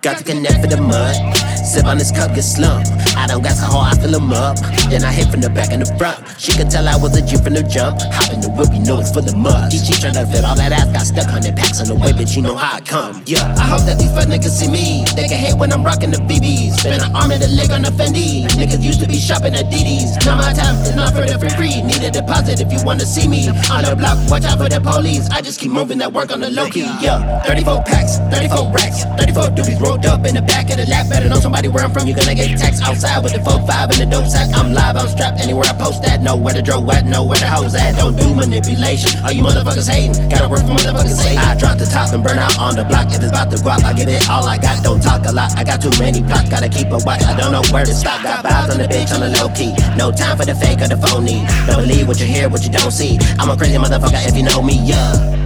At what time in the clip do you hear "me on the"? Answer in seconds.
23.26-23.96